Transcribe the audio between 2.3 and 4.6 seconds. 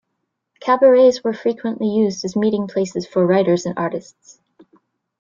meeting places for writers and artists.